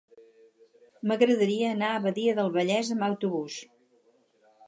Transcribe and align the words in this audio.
M'agradaria 1.09 1.67
anar 1.73 1.91
a 1.97 2.01
Badia 2.07 2.35
del 2.41 2.51
Vallès 2.57 2.91
amb 2.95 3.07
autobús. 3.11 3.59